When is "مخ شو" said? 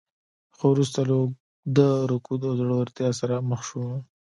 3.49-3.85